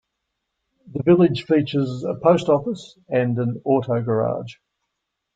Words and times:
The 0.91 1.03
village 1.03 1.43
features 1.45 2.03
a 2.03 2.15
post 2.15 2.49
office, 2.49 2.97
and 3.07 3.37
an 3.37 3.61
auto 3.63 4.01
garage. 4.01 4.55